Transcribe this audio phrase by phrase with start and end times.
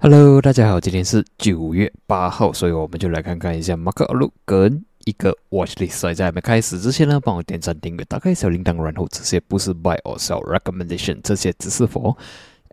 [0.00, 6.14] Hello，大家好，今天是九月八号，所以我们就来看看一下马克路跟一个 watch list。
[6.14, 12.16] 在还没开始之前呢，帮我点赞、订阅、打开小铃铛，然后这些不是 buy or sell recommendation，这些只是 for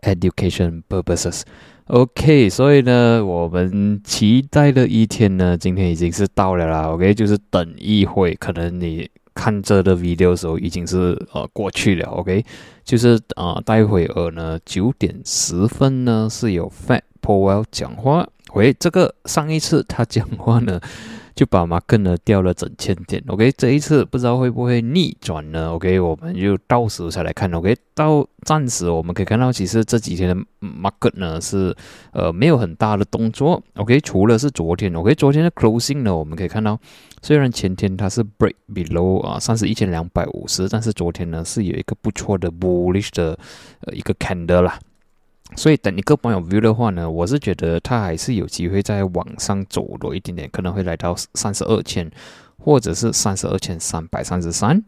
[0.02, 1.42] education purposes。
[1.86, 6.82] OK，所以呢，我们期待的一天呢，今天已经是到了啦。
[6.92, 12.08] OK，就是等一会，可能你看这的 video 的时候已经是呃过去了。
[12.10, 12.44] OK，
[12.84, 18.28] 就是啊，待会儿呢九点十分呢是有 Fat Powell 讲话。
[18.54, 20.80] 喂，这个上一次他讲话呢。
[21.36, 31.76] 就把马克呢掉了整千点，OK，这一次不知道会不会逆转呢？OK，我们就到时才来看，OK，到暂时我们可以看到，其实这几天的马克呢是
[32.12, 36.80] 呃没有很大的动作，OK，除了是昨天，OK，昨天的 closing 呢，我们可以看到，
[37.20, 43.38] 虽然前天它是 break below 啊三十一千两百五十，但是昨天呢是有一个不错的 bullish 的
[43.80, 44.78] 呃一个 candle 啦。
[45.54, 52.10] 所以等一个朋友 view 的话呢，我是觉得它还是有机会再往上走多一点点，可能会来到三十二千，
[52.58, 54.82] 或者是三十二千三百三十三。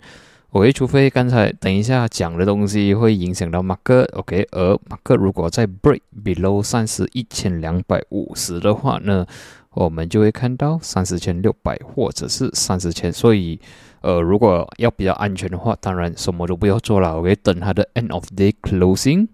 [0.50, 9.27] OK，除非刚才等一下讲的东西会影响到马克，OK，而马克如果在 break below 三十一千两百五十的话呢，
[9.70, 13.12] 我们就会看到三十千六百或者是三十千。
[13.12, 13.61] 所以，
[14.00, 19.28] 呃，如果要比较安全的话，当然什么都不要做了，OK，等它的 end of day closing。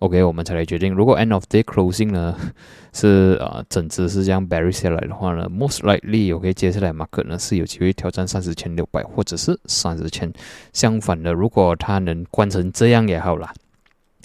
[0.00, 0.94] OK，我们才来决定。
[0.94, 2.36] 如果 end of day closing 呢
[2.94, 10.32] 是啊整只是这样 bury 下来的话呢，most likely，OK，接下来 market 呢是有机会挑战三十千六百或者是三十千。
[10.72, 13.52] 相反的，如果它能关成这样也好啦，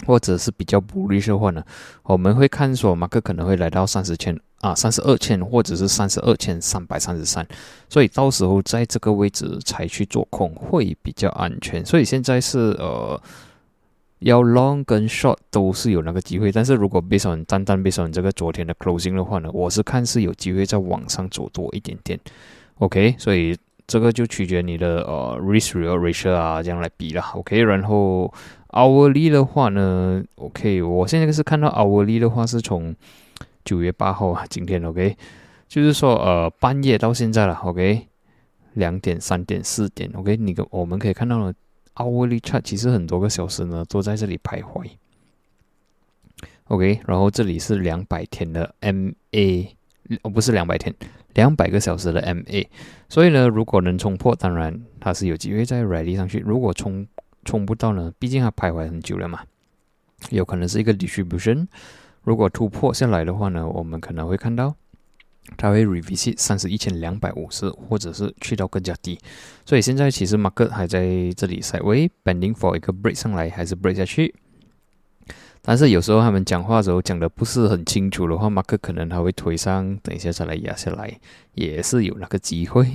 [0.06, 1.64] 或者是比较不利的话呢，
[2.04, 7.44] 我们会看说 market 可能会来到三十千啊三十二千或者是三十二千三百三十三。
[7.88, 11.84] 所以到时候在这个位置才去做空会比较安全。
[11.84, 13.20] 所以现在是呃。
[14.24, 22.18] 要 long 跟 short 都是有那个机会，但是如果 based on 单单 based on 这个昨天的 closing 的话呢，我是看是有机会在往上走多一点点
[22.78, 23.54] ，OK，所以
[23.86, 28.32] 这个就取决你的呃 risk ratio 啊这样来比了，OK，然后
[28.70, 32.96] hourly 的话呢，OK，我现在是看到 hourly 的话是从
[33.62, 35.14] 九月八号啊，今天 OK，
[35.68, 38.08] 就是说呃半夜到现在了，OK，
[38.72, 41.52] 两点、三点、四点，OK，你个我们可以看到了。
[41.96, 44.90] Hourly chart 其实很多个小时呢都在这里徘徊
[46.64, 49.68] ，OK，然后这里是两百天的 MA，
[50.22, 50.92] 哦不是两百天，
[51.34, 52.66] 两百个小时的 MA，
[53.08, 56.40] 所以呢，如果能冲破，当然它是有机会在 ready 上去。
[56.40, 57.06] 如果冲
[57.44, 59.44] 冲不到呢，毕竟它徘徊很久了嘛，
[60.30, 61.68] 有可能是一个 distribution。
[62.22, 64.74] 如果突破下来的话呢，我们可能会看到。
[65.56, 69.18] 它会 revisit 三十一千两百五十，或者是去到更加低，
[69.64, 71.06] 所以现在其实 market 还在
[71.36, 74.34] 这里 s i d e w a y bending for 一个 break 上来，还是 break 下去。
[75.62, 81.18] 但是有时候他们讲话的时候讲的不是很清楚的话，market 可能还会推上，等一下再来压下来，
[81.54, 82.86] 也是有那个机会。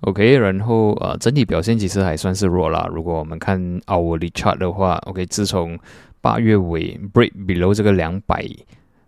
[0.00, 2.88] OK，然后呃，整体表现其实还算是弱啦。
[2.92, 5.78] 如果我们看 hourly chart 的话，OK，自从
[6.20, 8.46] 八月尾 break below 这个两百。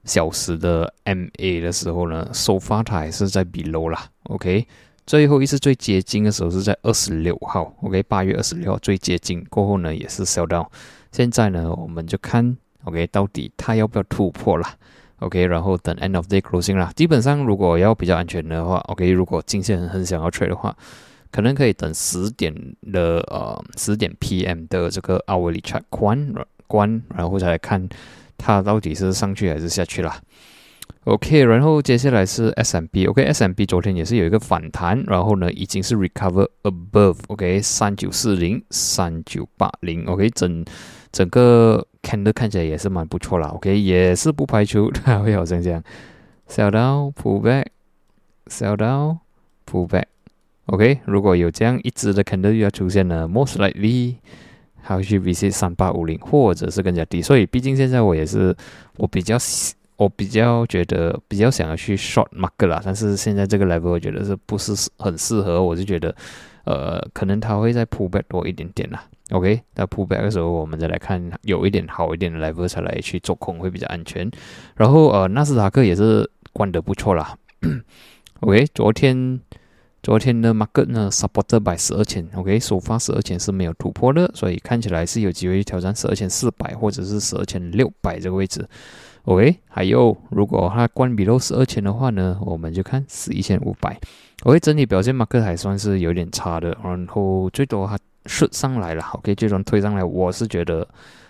[0.09, 4.67] 小时的 MA 的时候呢，首发它还是在 below 啦，OK，
[5.07, 10.67] 最后一次最接近的时候是在二十六号，OK，八月二十六号最接近过后呢，也是 sell down。
[11.13, 14.75] 现在呢，我们就看 OK，到底它要不要突破啦
[15.19, 16.91] o k 然后等 end of day closing 啦。
[16.97, 20.75] 基本上如果要比较安全的话，OK，如果进线很想要 trade 的话，
[21.31, 22.55] 可能可以等十点
[22.93, 26.33] 的呃十点 PM 的这个 hourly chart 关
[26.67, 27.87] 关，然后再来看。
[28.39, 30.19] 它到底是上去还是下去啦
[31.05, 40.65] o k 然后接下来是 S M B，OK，S M B 昨天也是有一个反弹，然后呢已经是 recover above，OK，三九四零、三九八零，OK，整
[41.11, 45.83] 整个 candle 看起来也是蛮不错啦，OK，也是不排除它会好像这样
[46.49, 54.17] sell down，pull back，sell down，pull back，OK，如果有这样一只的 candle 要出现了，most likely。
[54.89, 58.57] 还会去 VC 三八五零，或者是更加低，所以毕竟现在我也是
[58.97, 59.37] 我比较
[59.97, 66.17] 我比较觉得比较想要去 short mark 啦，但是现在这个 level 我觉得是不是很适合，我就觉得
[66.65, 69.05] 呃可能它会再 pull back 多一点点啦。
[69.33, 74.31] OK，在 pull back 的时候，我们再来看有一点好一点的 level 才来去做空会比较安全。
[74.75, 77.37] 然后呃纳斯达克也是关得不错啦。
[78.41, 79.39] OK，昨天。
[80.09, 88.67] 昨天的 market 呢，supported by 十二千，OK，首发十二千是没有突破的，所以看起来是有机会挑战十二千四百或者是十二千六百这个位置
[89.27, 89.55] ，OK。
[89.69, 94.01] 还有，如果它关闭到十二千的话呢，我们就看十一千五百
[94.45, 94.59] ，OK。
[94.61, 100.89] 整体表现 market 还算是有点差的，然后最多它顺上来了，OK，最终推上来，我是觉得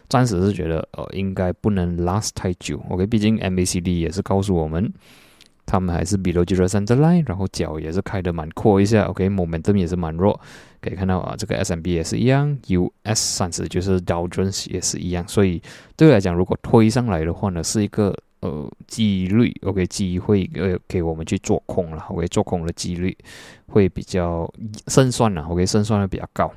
[0.08, 2.80] 暂时是觉得呃应该不能 last 太久。
[2.90, 4.92] OK，毕竟 MACD 也是告诉我们。
[5.70, 10.40] 他们还是 below zero center line，然后脚也是开的蛮阔一下，OK，momentum 也是蛮弱，
[10.80, 15.60] 可以看到啊，这个 SMB 也是一样，US 三十就是 Dow Jones 也是一样，所以
[15.94, 23.14] 对我来讲，如果推上来的话呢，是一个呃几率，OK，机会呃给我们去做空了，OK，做空的几率
[23.66, 24.50] 会比较
[24.86, 26.50] 胜算了，OK，胜算会比较高。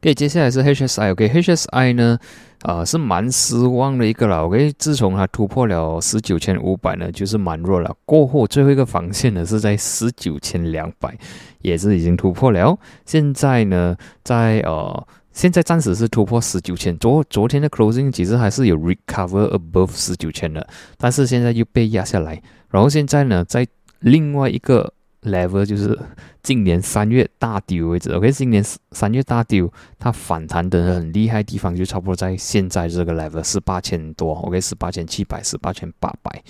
[0.00, 2.18] OK，接下来是 HSI，OK，HSI 呢？
[2.62, 4.46] 啊，是蛮失望的一个了。
[4.46, 7.94] OK，自从它突破了十九千五百呢，就是蛮弱了。
[8.06, 11.14] 过后最后一个防线呢是在十九千两百，
[11.60, 12.78] 也是已经突破了。
[13.04, 16.96] 现在呢，在呃，现在暂时是突破十九千。
[16.96, 20.66] 昨昨天的 closing 其实还是有 recover above 十九千的，
[20.96, 22.40] 但是现在又被压下来。
[22.70, 23.66] 然后现在呢，在
[23.98, 24.93] 另外一个。
[25.24, 25.98] Level 就是
[26.42, 28.62] 今年三月大丢为止，OK，今年
[28.92, 36.42] 三月大丢，它反弹的很厉害地方就差不多在现在这个 level 是八千多，OK，是八千七百，是八千八百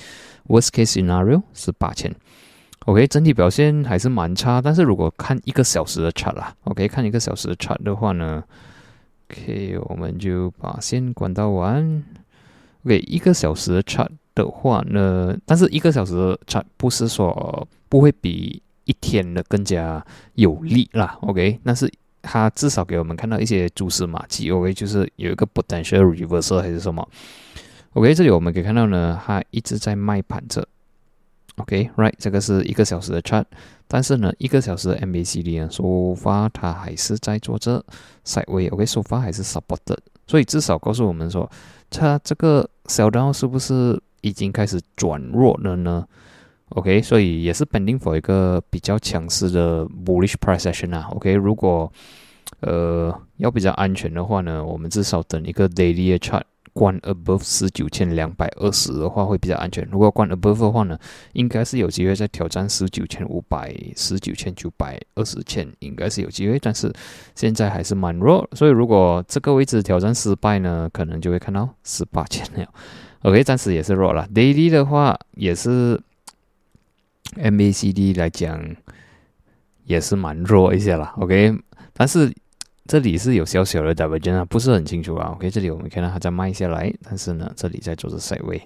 [0.49, 2.15] ，worst case scenario 是八千
[2.87, 8.43] ，OK，整体表现还是蛮差，但是如果看一个小时的 chart 啦，OK，看一个小时的 chart 的话呢
[9.31, 12.03] ，OK，我们就把线关到完
[12.85, 20.05] ，OK，一个小时的 chart 的话呢，但是一个小时的 chart 不是说不会比一天的更加
[20.35, 21.91] 有利啦，OK，那是
[22.23, 27.07] 它至少给我们看到一些蛛丝马迹，OK，就是有一个 potential reversal 还是什么
[27.93, 30.67] ，OK，这里我们可以看到呢，它一直在卖盘着
[31.57, 33.45] ，OK，right，这个是一个小时的 chart，
[33.87, 37.85] 但是呢，一个小时的 MACD 呢，说法它还是在做着
[38.25, 41.51] sideways，OK，说法还是 supported，所以至少告诉我们说，
[41.91, 46.07] 它这个小刀是不是已经开始转弱了呢？
[46.71, 51.09] ？OK，所以也是 pending for 一个比较强势的 bullish price action 啊。
[51.13, 51.93] OK，如果
[52.61, 59.87] 呃要比较安全的话呢，我们至少等一个 daily chart 关 above 十九千两百二十的话会比较安全。
[59.93, 60.99] 如果关 above 的话呢，
[61.35, 66.59] 应该是有机会再挑战十九千五百、十九千九百二十千，应该是有机会。
[66.59, 66.93] 但是
[67.37, 72.69] 现在还是蛮弱，所以如果这个位置挑战失败呢，可能就会看到十八千了。
[73.23, 74.27] OK，暂时也是弱了。
[74.35, 76.01] daily 的话也是。
[77.37, 78.61] MACD 来讲
[79.85, 81.55] 也是蛮弱一些啦 o k
[81.93, 82.33] 但是
[82.87, 88.61] 这里是有小小的 divergence 啊，不是很清楚啊，OK，这里我们看到它在慢下来，但是呢，这里在做着 side way，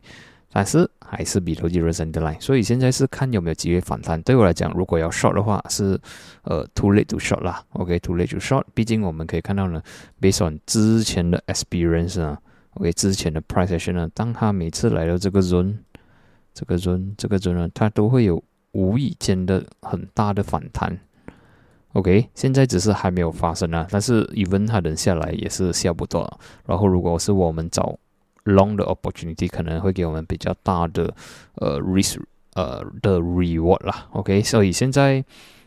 [0.53, 4.20] 但是还是比投机者 send line，所以现在是看有没有机会反弹。
[4.23, 6.00] 对我来讲，如果要 short 的话，是
[6.43, 9.81] 呃 too late to short 啦，OK，too late to short，毕竟我们可以看到呢
[10.20, 12.37] ，based on 之前的 experience 啊
[12.75, 15.76] ，OK，之前的 price action 呢，当它每次来到这个 zone，
[16.53, 18.43] 这个 zone，这个 zone 呢，它都会有。
[18.73, 20.99] 无意间的很大的反弹
[21.94, 26.38] ，OK，现在只是还没有发生啊，但是 even 它等下来也是下不到。
[26.67, 27.99] 然后如果是我们找
[28.44, 31.12] long 的 opportunity，可能会给我们比较大的
[31.55, 32.19] 呃 risk
[32.55, 35.25] 呃的 reward 啦，OK，所以现在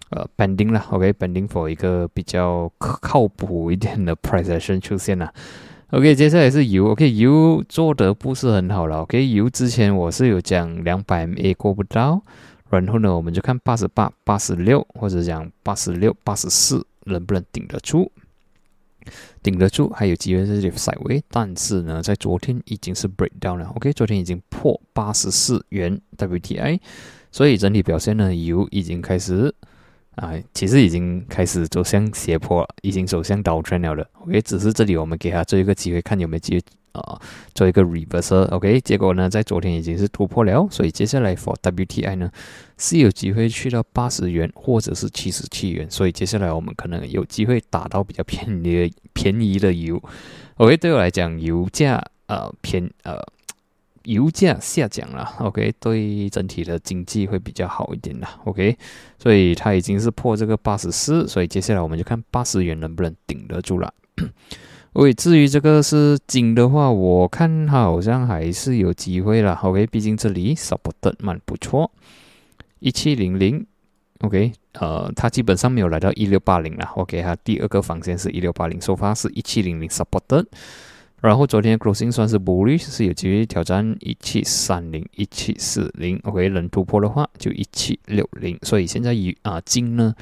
[0.09, 5.33] 呃 pending 啦，OK，pending for 一个比较靠谱一点的 price action 出现了。
[5.89, 12.21] OK，接下来是油，OK，油做的不是很好了，OK，油之前我是有讲两百 MA 过不到。
[12.79, 18.09] 然后呢，我们就看八十八、八十六，或者讲八十六、八十四，能不能顶得住？
[19.41, 21.23] 顶得住，还有机会在这里甩位。
[21.29, 26.79] 但是呢，在昨天已经是 break down 了，OK，昨天已经破八十四元 WTI，
[27.31, 29.53] 所以整体表现呢，油已经开始
[30.15, 34.07] 啊，其实已经开始走向斜坡了，已经走向倒穿了的。
[34.22, 36.63] OK，只是这里我们给他做一个机会，看有没有机会。
[36.93, 37.19] 啊，
[37.53, 42.31] 做一个 reversal，OK，结果呢，在昨天已经是突破了，所以接下来 for WTI 呢
[42.77, 50.01] 是有机会去到八十元或者是七十七元，所以接下来我们可能有机会打到比较便宜的便宜的油。
[50.57, 53.17] OK，对我来讲，油价呃偏呃
[54.03, 58.77] 油价下降了，OK，对整体的经济会比较好一点了，OK，
[59.17, 63.93] 所以它已经是破这个八十四，所以接下来我们就看八十元能不能顶得住了。
[64.93, 69.53] 喂，至于这个是金的话，我看好像还是有机会了。
[69.63, 71.89] OK，毕竟这里 supported 蛮不错，
[72.79, 73.65] 一七零零。
[74.19, 76.86] OK，呃，它基本上没有来到一六八零了。
[76.95, 80.45] OK，它第二个防线是一六八零，首发是一七零零 supported。
[81.21, 86.19] 然后昨天 closing 算是 bullish，是有机会挑战一七三零、一七四零。
[86.24, 88.60] OK，能突破的话就一七六零。
[88.63, 90.13] 所以现在以啊金呢？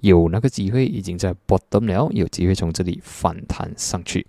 [0.00, 4.26] 有那个机会已经在 bottom 了，有机会从这里反弹上去。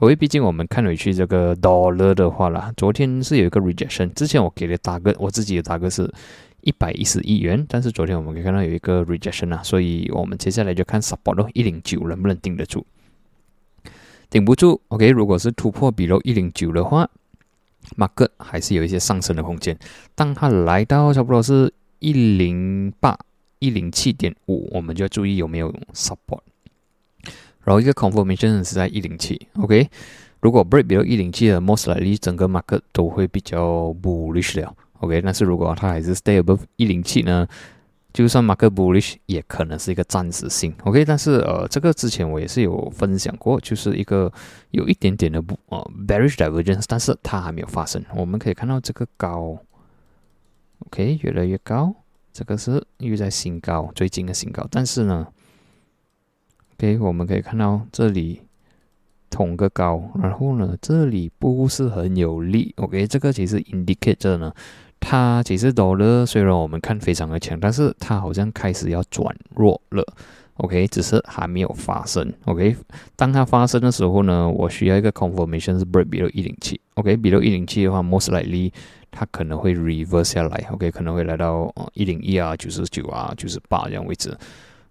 [0.00, 4.12] 因为毕竟我们看回去这个 dollar 的话啦，昨天是有一个 rejection。
[4.12, 6.12] 之前我给的大个，我自己的大个是
[6.60, 12.86] 一百一十亿元，但是昨天我们可以看到有一个 rejection 啊，所以我们接下来就看 support 咯，一零九能不能顶得住。
[14.30, 17.08] 顶不住，OK，如果是突破比如一零九的话
[17.96, 19.76] mark 还是有一些上升的空间。
[20.14, 23.18] 当它来到差不多是一零八、
[23.58, 26.40] 一零七点五，我们就要注意有没有 support。
[27.64, 29.88] 然后一个 confirmation 是在一零七，OK。
[30.40, 35.20] 如果 break 比如一零七的 most likely 整个 market 都会比较 bullish 了，OK。
[35.20, 37.46] 但是如果它还是 stay above 一零七呢？
[38.10, 44.32] 就算 market bullish 也可能是一个暂时性，OK，但是呃，这个之前我也是有分享过，就是一个
[44.70, 48.02] 有一点点的不呃 bearish divergence，但是它还没有发生。
[48.16, 49.58] 我们可以看到这个高
[50.86, 51.94] ，OK，越来越高，
[52.38, 54.64] 这个是又在新高，最近的新高。
[54.70, 55.26] 但是呢
[56.76, 58.42] ，OK，我们可以看到这里
[59.28, 64.54] 同个高，然后呢，这里不是很有力，OK，这个其实 indicate 呢。
[65.00, 70.06] 它其实多了，虽然我们看非常的强，但是它好像开始要转弱了
[70.58, 72.76] ，OK，只是还没有发生，OK。
[73.16, 78.72] 当它发生的时候呢，我需要一个 confirmation 是 break below 一零七，OK，below 一零七的话，most likely
[79.10, 84.36] 它可能会 reverse 下来，OK，可能会来到一零一啊、九十九啊、九十八这样位置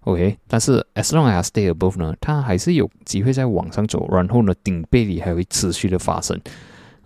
[0.01, 0.37] ，OK。
[0.47, 6.39] 但是 as long as stay above 呢，它还是有机会在往上走，然后呢，顶背离还会持续的发生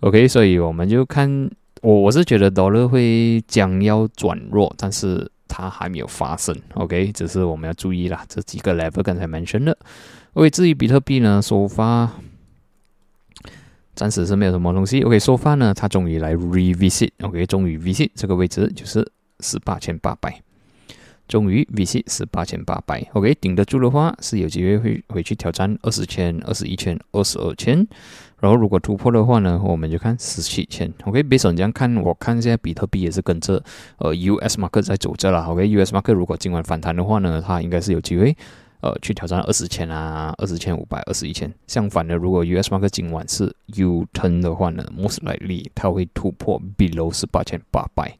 [0.00, 1.50] ，OK，所以我们就看。
[1.82, 9.76] 我我是觉得 dollar 会将要转弱，但是它还没有发生，OK，只是我们要注意啦，这几个 level 刚才 mention 的。
[10.34, 12.08] OK，至于比特币呢，首发
[14.02, 15.00] 暂时是没有什么东西。
[15.02, 20.42] OK，收发呢，它终于来 revisit，OK，终于 visit 这个位置就是十八千八百，
[21.28, 27.86] 终于 visit 十八千八百，OK，顶得住的话是有机会会回去挑战二十千、二十一千、二十二千。
[28.40, 30.92] 然后如果突破的话呢，我们就看十七千。
[31.04, 33.62] OK，别手这样看，我看现在比特币也是跟着
[33.98, 35.44] 呃 US market 在走着了。
[35.44, 38.36] OK，US market 如果今晚反弹的话呢，它应该是有机会
[38.82, 41.50] 呃去挑战二十千啊，二十千五百，二十一千。
[41.66, 48.18] 相反的，如果 US Mark 今晚是 U turn 的话呢，most likely 它会突破 below 十八千八百。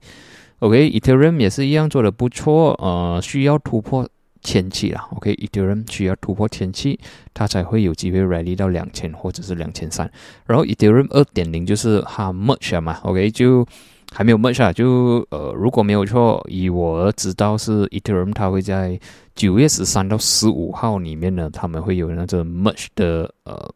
[0.61, 4.09] OK，Ethereum 也是一样做的不错，呃，需要突破。
[4.45, 6.99] 前期啦，OK，Ethereum 需要突破前期，
[7.33, 10.11] 它才会有机会 rally 到两千或者是两千三。
[10.47, 13.65] 然后 Ethereum 二点零就是它 merge 嘛，OK，就
[14.13, 18.99] 还没有 merge 啊，就呃如果没有错，以我知道是 Ethereum 它会在
[19.35, 23.75] 九月十三到十五号里面呢，他们会有那个 merge 的呃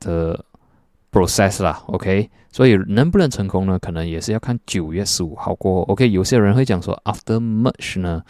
[0.00, 0.44] 的
[1.12, 3.78] process 啦，OK，所以能不能成功呢？
[3.78, 5.92] 可能也是要看九月十五号过后。
[5.92, 8.22] OK，有些人会讲说 after merge 呢。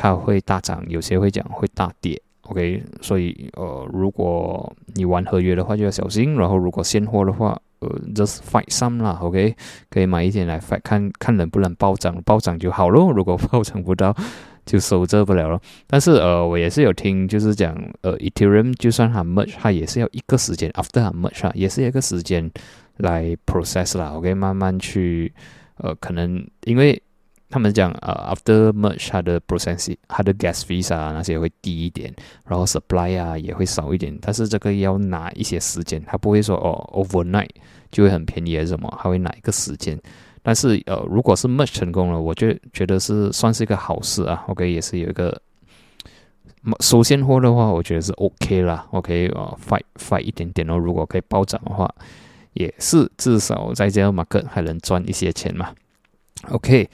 [0.00, 9.54] 它会大涨，有些会讲会大跌，OK，所以呃，如果你玩合约的话就要小心，然后如果现货的话，呃，just fight some 啦，OK，
[9.90, 14.14] 可以买一点来 fight，看看能不能暴涨，暴涨就好咯，如果暴涨不到，
[14.66, 15.60] 就收着不了了。
[15.86, 22.50] 但是呃，我也是有听，就是讲呃，Ethereum 就算它 merge，它也是要一个时间，after 它 merge 也是一个时间
[22.96, 25.32] 来 process 啦，OK，慢慢去
[25.76, 27.00] 呃，可能因为。
[27.50, 32.12] 他们讲，呃，after merge，它的 process，它的 gas fees 啊那些会低一点，
[32.46, 37.48] 然后 supply 啊也会少一点，但是这个要拿一些时间，它不会说哦 overnight
[37.90, 39.98] 就会很便宜还是什么，它会拿一个时间。
[40.42, 44.44] 但是呃，如果是 merge 成功了，我就觉得是算是一个好事啊。
[44.48, 45.40] OK，也是有一个
[46.80, 48.86] 收现货的话，我觉得是 OK 啦。
[48.90, 51.92] OK，呃，fight fight 一点点哦，如果可以暴涨的话，
[52.52, 55.74] 也是至少在这个 market 还能赚一些钱嘛。
[56.50, 56.88] OK。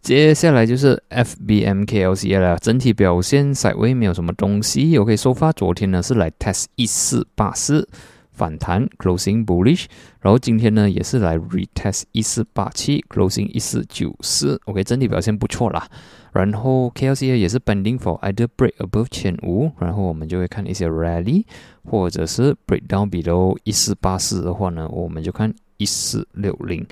[0.00, 4.96] 接下来就是 FBMKLC 了，整体表现稍微没有什么东西。
[4.96, 7.86] OK，收发昨天呢是来 test 一四八四
[8.32, 9.86] 反弹 closing bullish，
[10.20, 14.58] 然后今天呢也是来 retest 一四八七 closing 一四九四。
[14.64, 15.86] OK，整体表现不错啦。
[16.32, 21.44] 然后 KLCA 也是 pending for either break above 千五，然后我们就会看一些 rally，
[21.84, 26.86] 或者是 break down below 一四八四的话呢，我们就看一四六零。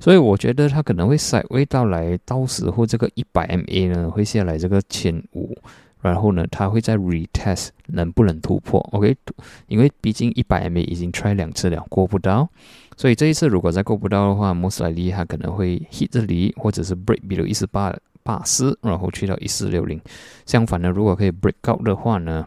[0.00, 5.56] 所以我觉得它可能会塞味到来，到时候这个一百 MA 呢会下来这个千五，
[6.00, 9.16] 然后呢它会再 retest 能不能突破？OK，
[9.66, 12.48] 因为毕竟一百 MA 已经 try 两次了，过不到，
[12.96, 20.00] 所以这一次如果再过不到的话，most likely 它可能会 hit 这里，或者是 break 比如一四八八四，然后去到一四六零。
[20.46, 22.46] 相反呢，如果可以 break out 的话呢，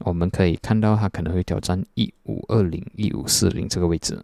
[0.00, 4.20] 我们可以看到它可能会挑战一五二零、一五四零这个位置。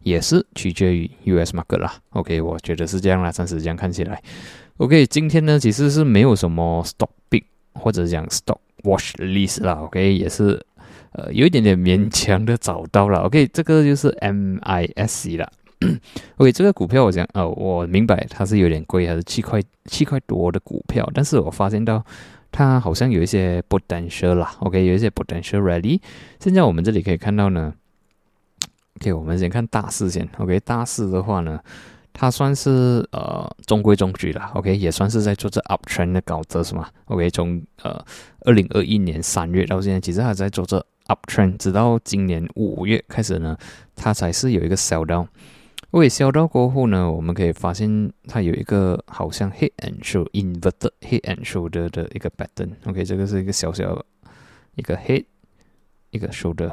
[0.00, 4.22] 也是取决于 US market 啦，OK，我觉得是这样啦，暂时这样看起来
[4.78, 7.42] ，OK，今天呢其实是没有什么 stock big
[7.74, 10.64] 或者讲 stock watch list 啦，OK，也是
[11.12, 15.50] 呃有一点点勉强的找到了，OK，这个就是 MISC 啦
[16.38, 22.02] ，OK，这个股票我讲呃我明白它是有点贵，还是七块七块多的股票，但是我发现到
[22.50, 26.00] 它好像有一些 potential 啦，OK，有一些 potential rally。
[26.40, 27.74] 现在我们这里可以看到呢
[28.96, 31.60] ，OK，我们先看大势先，OK，大势的话呢，
[32.12, 38.04] 它算是呃中规中矩了，OK，也算是在做这 uptrend 的高折是吗？OK，从呃
[38.40, 43.56] 二零二一年三月到现在，其实还在做这 uptrend，直到今年五月开始呢，
[43.94, 45.28] 它才是有一个 sell down。
[45.92, 52.70] 为销到过后呢，我们可以发现它有一个好像 head and shoulder inverted head and shoulder 的一个 pattern。
[52.86, 54.04] OK，这个是一个小小的
[54.74, 55.24] 一个 head，
[56.10, 56.72] 一个 shoulder。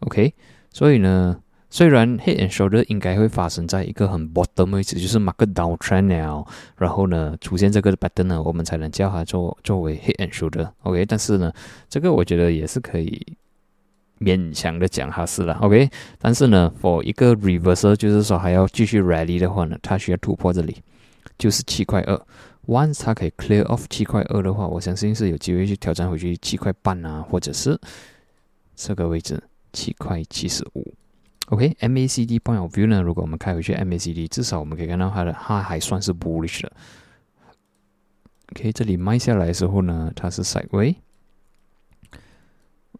[0.00, 0.34] OK，
[0.76, 1.40] 所以呢，
[1.70, 10.68] 虽然 head and shoulder 应该会发生在一个很 bottom 位置，就是 market downtrend 了，然后呢出现这个 pattern 呢，我们才能叫它作作为 head and shoulder。
[10.82, 11.50] OK，但是呢，
[11.88, 13.24] 这个我觉得也是可以。
[14.18, 20.76] 勉强的讲它是了，OK，但是呢，for 一个 reversal，就是说还要继续 rally 的话呢，它需要突破这里，
[21.38, 22.18] 就是七块二。
[22.66, 27.78] Once 它可以 clear off 七块二的话，我相信是有机会去挑战回去七块半啊，或者是
[28.74, 29.42] 这个位置
[29.76, 30.94] 七块七十五。
[31.48, 36.72] OK，MACD point of view 呢，如果我们开回去 MACD，至少我们可以看到它的它还算是 bullish 的。
[38.52, 40.96] OK，这里卖下来的时候呢，它是 sideway。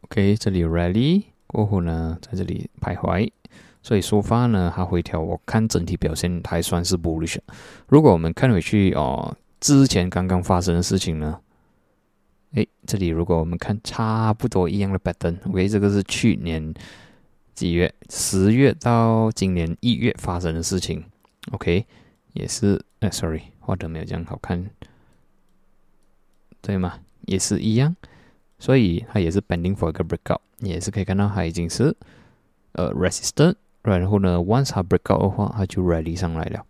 [0.02, 3.30] OK，这里 rally 过后呢，在这里徘徊，
[3.82, 7.38] 所以说发呢，它回调，我看整体表现还算是 bullish。
[7.88, 11.40] 如果我们看回去哦，之前刚刚发生的事情呢，
[12.86, 16.72] 这里如果我们看差不多一样的 pattern，OK，这个是去年
[17.54, 21.04] 几月，十月到今年一月发生的事情
[21.52, 21.84] ，OK，
[22.34, 24.70] 也是，哎，sorry，画的没有这样好看，
[26.62, 27.00] 对吗？
[27.26, 27.96] 也是一样。
[28.58, 31.94] 所以它也是 bending for 一个 breakout，也是可以看到它已经是
[32.72, 36.64] 呃 resistant，然后呢，once 它 breakout 的话，它就 rally 上来了。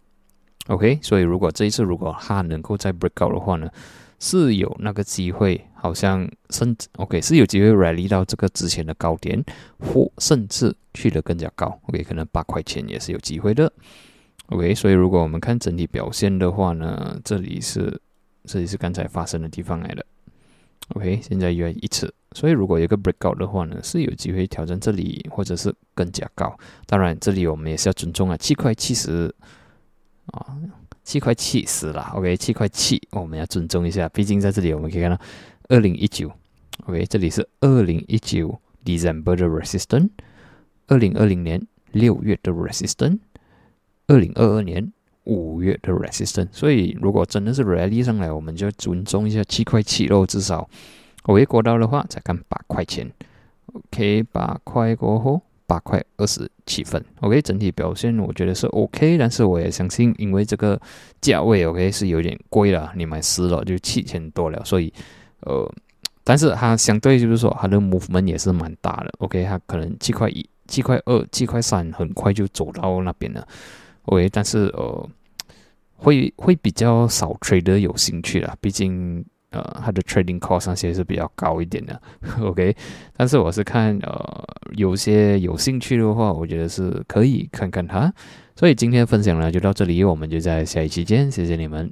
[0.66, 3.70] OK，所以如果这一次如果它能够再 breakout 的话呢，
[4.18, 9.44] 是有那个机会，好像甚至 OK 是有机会 rally 到这个之前的高点，
[9.78, 11.78] 或甚至去的更加高。
[11.88, 13.72] OK，可能八块钱也是有机会的。
[14.48, 18.00] OK，所以如果我们看整体表现的话呢，这里是
[18.44, 20.04] 这里是刚才发生的地方来的。
[20.94, 26.56] OK，现在约一次，所以如果有个 breakout 的话呢，是有机会挑战这里，或者是更加高。
[26.86, 29.34] 当然，这里我们也是要尊重啊，七块七十
[30.26, 30.56] 啊，
[31.02, 32.12] 七块七十啦。
[32.14, 35.18] OK，七块七，我们要尊重一下，毕竟在这里我们可以看到
[35.68, 36.30] 二零一九
[36.86, 40.10] ，OK，这里是二零一九 December 的 resistance，
[40.86, 43.18] 二零二零年六月的 resistance，
[44.06, 44.92] 二零二二年。
[45.26, 50.24] 五月的 resistance，所以如果真的是 rally 上来，我们就尊重一下七块七喽。
[50.24, 50.70] 至少
[51.24, 53.10] 我一过到的话，再看八块钱。
[53.72, 57.04] OK，八块过后，八块二十七分。
[57.22, 60.80] OK，整体表现我觉得是 OK，但是我也相信，因为这个
[61.20, 64.92] 价位 OK 是有点贵了，你买十了就七千多了，所以
[65.40, 65.70] 呃，
[66.24, 69.12] 但是它相对就是说它的 movement 也是蛮大的。
[69.18, 73.46] OK，它可能七块一、七块二、七块三，很快就走到那边了。
[74.04, 75.08] OK，但是呃。
[75.98, 81.98] 会会比较少 trader 有兴趣啦，毕竟呃它的 trading cost 那些是比较高一点的，
[82.44, 82.76] OK。
[83.16, 88.12] 但是我是看呃有些有兴趣的话，我觉得是可以看看它。
[88.54, 91.90] 所以今天分享呢就到这里，我们就在下一期见，谢谢你们。